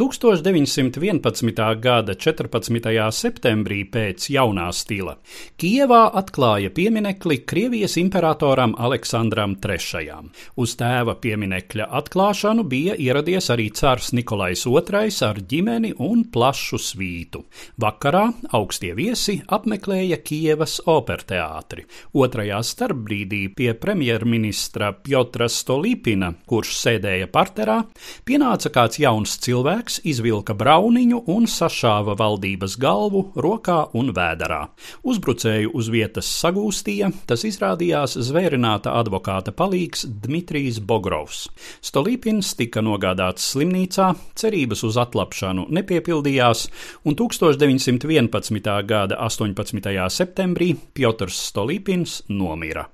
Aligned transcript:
1911. 0.00 1.80
gada 1.80 2.14
14. 2.14 3.10
septembrī 3.12 3.82
pēc 3.84 4.30
jaunā 4.32 4.70
stila 4.72 5.18
Kijevā 5.60 6.06
atklāja 6.16 6.70
pieminekli 6.72 7.42
Krievijas 7.44 7.98
imperatoram 8.00 8.72
Aleksandram 8.80 9.58
III. 9.60 10.30
Uz 10.56 10.72
tēva 10.80 11.18
pieminekļa 11.20 11.90
atklāšanu 12.00 12.64
bija 12.70 12.94
ieradies 12.96 13.50
arī 13.52 13.66
cārs 13.76 14.14
Nikolais 14.16 14.62
II 14.64 15.12
ar 15.26 15.42
ģimeni 15.52 15.92
un 16.00 16.24
plašu 16.32 16.80
svītu. 16.80 17.44
Vakarā 17.76 18.24
augstie 18.56 18.94
viesi 18.96 19.36
apmeklēja 19.52 20.22
Kijevas 20.24 20.78
operteātri. 20.88 21.84
Otrajā 22.16 22.62
starpbrīdī 22.64 23.42
pie 23.52 23.74
premjerministra 23.76 24.94
Pjotra 24.96 25.50
Stolipina, 25.52 26.32
kurš 26.48 26.72
sēdēja 26.86 27.28
parterā, 27.28 27.82
pienāca 28.24 28.72
kāds 28.72 29.02
jauns 29.04 29.36
cilvēks, 29.44 29.89
Kungs 29.90 30.04
izvilka 30.06 30.54
brauniņu 30.54 31.18
un 31.34 31.48
sašāva 31.50 32.14
valdības 32.14 32.76
galvu 32.78 33.24
rokā 33.34 33.88
un 33.98 34.12
vēderā. 34.14 34.68
Uzbrucēju 35.02 35.72
uz 35.74 35.88
vietas 35.90 36.28
sagūstīja, 36.30 37.08
tas 37.26 37.42
izrādījās 37.48 38.14
zvērināta 38.28 38.92
advokāta 39.00 39.50
palīgs 39.50 40.04
Dmitrijs 40.06 40.78
Bogrovs. 40.78 41.48
Stolīpins 41.82 42.52
tika 42.54 42.84
nogādāts 42.86 43.50
slimnīcā, 43.50 44.12
cerības 44.38 44.84
uz 44.86 45.00
atlapšanu 45.02 45.66
nepiepildījās, 45.74 46.68
un 47.02 47.18
1911. 47.18 48.70
gada 48.86 49.18
18. 49.26 49.90
septembrī 50.06 50.70
Piotrs 50.94 51.42
Stolīpins 51.50 52.20
nomira. 52.30 52.86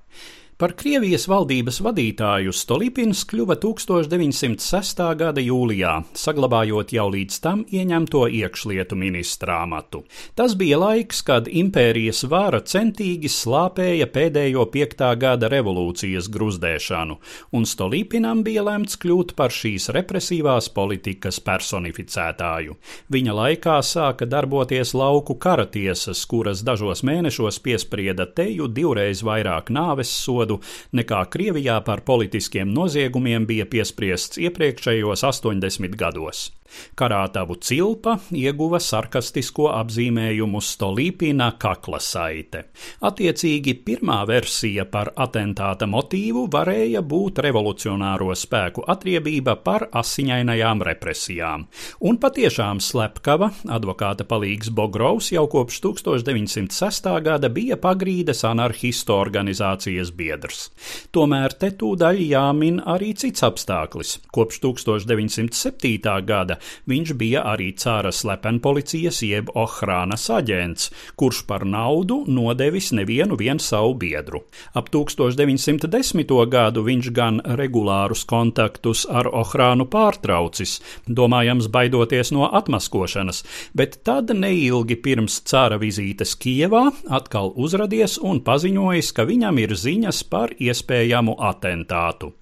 Par 0.57 0.73
Krievijas 0.73 1.27
valdības 1.29 1.83
vadītāju 1.85 2.53
Stolipins 2.57 3.27
kļuva 3.29 3.59
1906. 3.61 5.01
gada 5.21 5.43
jūlijā, 5.45 5.91
saglabājot 6.17 6.95
jau 6.97 7.05
līdz 7.13 7.37
tam 7.45 7.65
ieņemto 7.69 8.23
iekšlietu 8.39 8.97
ministra 8.97 9.59
amatu. 9.67 10.01
Tas 10.33 10.55
bija 10.57 10.79
laiks, 10.81 11.21
kad 11.29 11.51
impērijas 11.53 12.23
vāra 12.33 12.63
centīgi 12.65 13.29
slāpēja 13.29 14.07
pēdējo 14.15 14.65
piektā 14.73 15.11
gada 15.21 15.51
revolūcijas 15.53 16.31
gruzdēšanu, 16.33 17.19
un 17.53 17.69
Stolipinam 17.69 18.41
bija 18.41 18.65
lemts 18.65 18.97
kļūt 19.05 19.37
par 19.37 19.53
šīs 19.53 19.91
represīvās 19.93 20.71
politikas 20.73 21.37
personificētāju. 21.51 22.79
Viņa 23.13 23.37
laikā 23.43 23.77
sāka 23.85 24.25
darboties 24.25 24.95
lauku 24.97 25.37
karatiesas, 25.37 26.25
kuras 26.25 26.65
dažos 26.65 27.05
mēnešos 27.05 27.61
piesprieda 27.61 28.25
teju 28.25 28.73
divreiz 28.73 29.21
vairāk 29.21 29.69
nāves 29.69 30.17
sodu 30.17 30.46
sodu 30.47 30.61
nekā 30.95 31.25
Krievijā 31.31 31.81
par 31.85 32.05
politiskiem 32.07 32.71
noziegumiem 32.75 33.47
bija 33.47 33.67
piespriests 33.67 34.39
iepriekšējos 34.39 35.25
80 35.27 35.97
gados. 35.99 36.51
Karātavu 36.97 37.57
cilpa 37.61 38.17
ieguva 38.35 38.81
sarkastisko 38.83 39.69
apzīmējumu 39.75 40.61
Stolīpina 40.63 41.53
kakla 41.61 42.01
saite. 42.03 42.67
Attiecīgi 43.07 43.77
pirmā 43.87 44.23
versija 44.29 44.87
par 44.91 45.13
atentāta 45.17 45.89
motīvu 45.91 46.47
varēja 46.53 47.03
būt 47.07 47.41
revolucionāro 47.47 48.33
spēku 48.37 48.85
atriebība 48.91 49.57
par 49.65 49.89
asiņainajām 49.97 50.85
represijām. 50.91 51.67
Un 52.07 52.21
patiešām 52.23 52.81
slepkava, 52.85 53.51
advokāta 53.73 54.27
palīgs 54.29 54.71
Bogrovs 54.75 55.33
jau 55.35 55.47
kopš 55.51 55.81
1906. 55.87 57.11
gada 57.25 57.51
bija 57.53 57.79
pagrīdes 57.81 58.45
anarchistu 58.49 59.17
organizācijas 59.17 60.13
biedrs. 60.17 60.71
Tomēr 61.15 61.55
te 61.61 61.73
tūdaļ 61.79 62.21
jāmin 62.27 62.81
arī 62.85 63.13
cits 63.19 63.45
apstākļis. 63.47 64.17
Kopš 64.35 64.61
1907. 64.65 66.17
gada 66.27 66.56
viņš 66.91 67.13
bija 67.19 67.45
arī 67.53 67.73
cāra 67.79 68.13
slepenpolicijas 68.13 69.23
jeb 69.27 69.51
Ohrānas 69.55 70.29
aģents, 70.33 70.91
kurš 71.17 71.43
par 71.49 71.67
naudu 71.67 72.23
nodevis 72.29 72.93
nevienu 72.97 73.39
vien 73.41 73.61
savu 73.63 73.95
biedru. 73.95 74.43
Ap 74.75 74.91
1910. 74.93 76.35
gadu 76.51 76.85
viņš 76.87 77.11
gan 77.17 77.41
regulārus 77.59 78.25
kontaktus 78.29 79.07
ar 79.09 79.29
Ohrānu 79.29 79.89
pārtraucis, 79.91 80.79
domājams 81.07 81.71
baidoties 81.73 82.33
no 82.37 82.49
atmaskošanas, 82.53 83.43
bet 83.75 84.01
tad 84.07 84.33
neilgi 84.35 84.97
pirms 84.97 85.41
cāra 85.47 85.81
vizītes 85.83 86.37
Kijevā 86.41 86.87
atkal 87.11 87.53
uzradies 87.57 88.19
un 88.23 88.43
paziņojis, 88.47 89.13
ka 89.17 89.27
viņam 89.29 89.63
ir 89.63 89.77
ziņas 89.77 90.25
par 90.31 90.55
iespējamu 90.59 91.39
atentātu. 91.53 92.33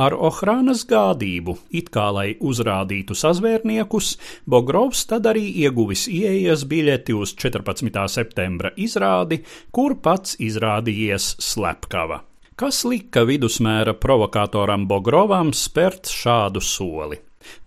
Ar 0.00 0.16
Ohrānas 0.16 0.86
gādību, 0.88 1.56
it 1.70 1.90
kā 1.94 2.08
lai 2.14 2.26
uzrādītu 2.40 3.16
sazvērniekus, 3.18 4.14
Bogrovs 4.46 5.04
tad 5.10 5.28
arī 5.30 5.46
ieguvis 5.64 6.06
ieejas 6.08 6.64
biļeti 6.70 7.16
uz 7.16 7.34
14. 7.36 8.06
septembra 8.08 8.72
izrādi, 8.76 9.42
kur 9.70 9.98
pats 10.02 10.36
izrādījies 10.40 11.36
slepkava. 11.42 12.22
Kas 12.60 12.82
lika 12.84 13.22
vidusmēra 13.24 13.94
provokatoram 13.96 14.84
Bogrovam 14.88 15.54
spērt 15.56 16.10
šādu 16.12 16.60
soli? 16.60 17.16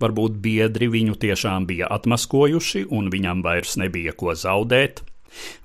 Varbūt 0.02 0.36
biedri 0.44 0.90
viņu 0.94 1.18
tiešām 1.24 1.66
bija 1.69 1.90
atmaskojuši, 1.96 2.86
un 2.94 3.09
viņam 3.13 3.42
vairs 3.46 3.74
nebija 3.81 4.13
ko 4.18 4.36
zaudēt. 4.38 5.02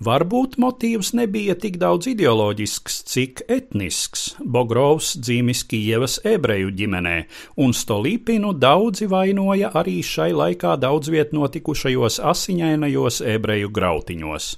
Varbūt 0.04 0.56
motīvs 0.62 1.12
nebija 1.18 1.56
tik 1.58 1.78
daudz 1.80 2.10
ideoloģisks, 2.12 3.00
cik 3.10 3.42
etnisks. 3.48 4.28
Bogrovs 4.38 5.14
dzīvis 5.18 5.64
Kijevas 5.68 6.18
ebreju 6.26 6.70
ģimenē, 6.78 7.16
un 7.64 7.74
Stolīpinu 7.76 8.54
daudzi 8.58 9.08
vainoja 9.10 9.72
arī 9.78 9.98
šai 10.04 10.30
laikā 10.36 10.76
daudz 10.80 11.10
viet 11.12 11.34
notikušajos 11.36 12.20
asiņainajos 12.32 13.22
ebreju 13.36 13.74
grautiņos. 13.74 14.54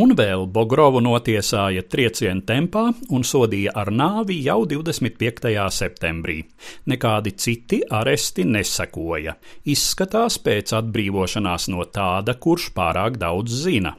Un 0.00 0.14
vēl 0.16 0.46
Bogrovu 0.54 1.00
notiesāja 1.04 1.82
triecienu 1.90 2.44
tempā 2.46 2.84
un 3.10 3.24
sodīja 3.26 3.74
ar 3.82 3.90
nāvi 3.92 4.38
jau 4.44 4.62
25. 4.68 5.50
septembrī. 5.74 6.38
Nekādi 6.90 7.34
citi 7.36 7.80
aresti 8.00 8.46
nesekoja. 8.46 9.34
Izskatās 9.66 10.38
pēc 10.44 10.76
atbrīvošanās 10.78 11.68
no 11.74 11.84
tāda, 11.84 12.38
kurš 12.38 12.70
pārāk 12.76 13.18
daudz 13.20 13.64
zina. 13.66 13.96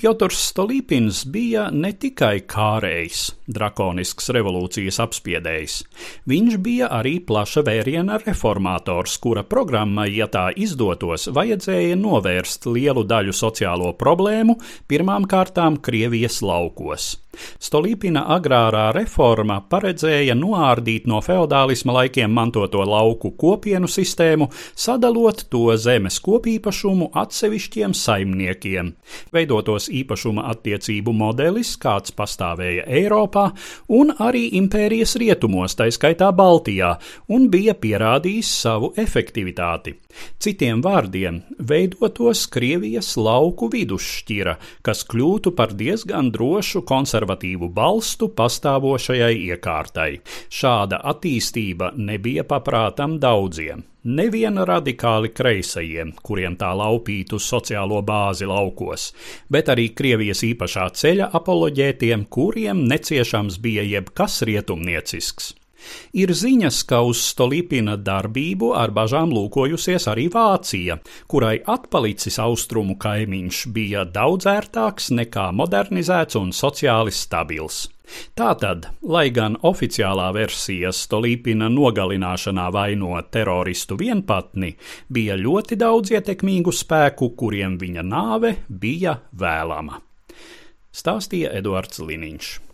Piotrs 0.00 0.40
Stolīpins 0.50 1.22
bija 1.32 1.68
ne 1.70 1.92
tikai 1.92 2.42
kārējs, 2.48 3.22
drakonisks 3.46 4.30
revolūcijas 4.34 5.00
apspiedējs. 5.04 5.78
Viņš 6.30 6.58
bija 6.64 6.90
arī 6.92 7.16
plaša 7.24 7.64
vēriena 7.66 8.18
reformātors, 8.22 9.18
kura 9.22 9.44
programmai, 9.46 10.08
ja 10.16 10.28
tā 10.32 10.48
izdotos, 10.56 11.28
vajadzēja 11.32 11.98
novērst 12.00 12.68
lielu 12.70 13.06
daļu 13.08 13.36
sociālo 13.36 13.92
problēmu, 13.98 14.58
pirmām 14.90 15.28
kārtām 15.30 15.80
Krievijas 15.82 16.42
laukos. 16.44 17.16
Stolīpina 17.32 18.26
agrārā 18.34 18.90
reforma 18.92 19.56
paredzēja 19.72 20.34
noārdīt 20.36 21.06
no 21.08 21.20
feodālisma 21.24 21.94
laikiem 21.96 22.32
mantoto 22.34 22.82
lauku 22.84 23.32
kopienu 23.40 23.88
sistēmu, 23.88 24.50
sadalot 24.76 25.46
to 25.52 25.76
zemes 25.80 26.18
kopīpašumu 26.24 27.08
atsevišķiem 27.22 27.94
saimniekiem. 27.96 28.92
Veidotos 29.32 29.88
īpašuma 29.88 30.44
attiecību 30.52 31.14
modelis, 31.16 31.72
kāds 31.80 32.12
pastāvēja 32.16 32.84
Eiropā 33.00 33.46
un 33.88 34.12
arī 34.20 34.44
impērijas 34.60 35.16
rietumos, 35.22 35.76
tā 35.78 35.88
skaitā 35.94 36.28
Baltijā, 36.36 36.94
un 37.32 37.48
bija 37.52 37.72
pierādījis 37.78 38.52
savu 38.66 38.92
efektivitāti. 39.00 39.96
Citiem 40.42 40.82
vārdiem, 40.84 41.40
veidotos 41.56 42.44
Krievijas 42.52 43.14
lauku 43.16 43.70
vidusšķira, 43.72 44.58
kas 44.84 45.06
kļūtu 45.08 45.54
par 45.56 45.72
diezgan 45.72 46.28
drošu 46.34 46.84
konservatīvu 46.84 47.21
konservatīvu 47.22 47.68
balstu 47.72 48.28
pastāvošajai 48.34 49.36
iekārtai. 49.52 50.20
Šāda 50.50 51.00
attīstība 51.04 51.92
nebija 51.96 52.44
paprātam 52.44 53.18
daudziem. 53.20 53.84
Neviena 54.04 54.64
radikāli 54.66 55.30
kreisajiem, 55.30 56.12
kuriem 56.22 56.56
tā 56.58 56.72
laupītu 56.74 57.38
sociālo 57.38 58.02
bāzi 58.02 58.46
laukos, 58.46 59.12
bet 59.48 59.68
arī 59.68 59.92
Krievijas 59.94 60.42
īpašā 60.42 60.90
ceļa 60.90 61.30
apoloģētiem, 61.38 62.26
kuriem 62.26 62.82
neciešams 62.90 63.60
bija 63.62 63.82
jebkas 63.86 64.42
rietumniecisks. 64.42 65.61
Ir 66.18 66.32
ziņas, 66.36 66.82
ka 66.88 67.02
uz 67.06 67.22
Stolipina 67.30 67.96
darbību 67.96 68.72
ar 68.78 68.92
bažām 68.94 69.32
lūkojusies 69.34 70.08
arī 70.12 70.28
Vācija, 70.32 70.98
kurai 71.30 71.56
atpalicis 71.62 72.38
austrumu 72.42 72.98
kaimiņš 73.00 73.64
bija 73.74 74.04
daudz 74.04 74.48
ērtāks 74.50 75.10
nekā 75.16 75.50
modernizēts 75.56 76.38
un 76.40 76.54
sociāli 76.56 77.14
stabils. 77.14 77.86
Tātad, 78.36 78.88
lai 79.02 79.28
gan 79.34 79.56
oficiālā 79.64 80.28
versija 80.36 80.92
Stolīpina 80.92 81.70
nogalināšanā 81.72 82.66
vaino 82.74 83.14
teroristu 83.32 83.96
vienpatni, 84.00 84.74
bija 85.08 85.38
ļoti 85.40 85.78
daudz 85.80 86.12
ietekmīgu 86.18 86.74
spēku, 86.76 87.32
kuriem 87.38 87.78
viņa 87.80 88.04
nāve 88.04 88.56
bija 88.68 89.16
vēlama. 89.32 90.00
Stāstīja 90.92 91.54
Eduards 91.56 92.02
Liniņš. 92.04 92.71